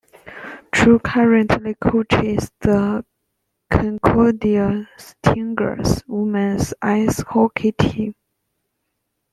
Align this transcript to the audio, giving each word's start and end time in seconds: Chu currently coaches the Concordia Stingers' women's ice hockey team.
Chu 0.73 0.97
currently 0.97 1.75
coaches 1.75 2.49
the 2.61 3.05
Concordia 3.69 4.89
Stingers' 4.97 6.01
women's 6.07 6.73
ice 6.81 7.19
hockey 7.27 7.71
team. 7.73 8.15